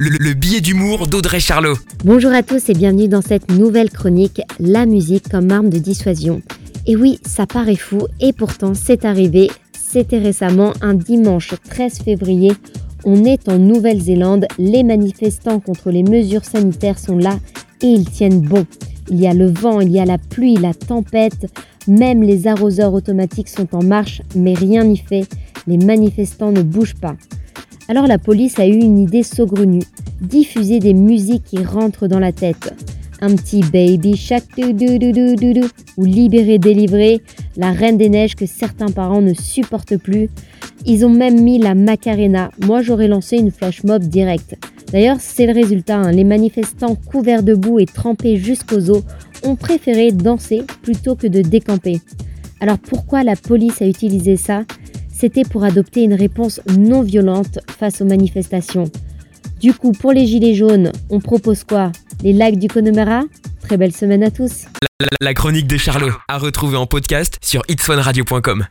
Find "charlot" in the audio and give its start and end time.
1.40-1.74, 65.76-66.12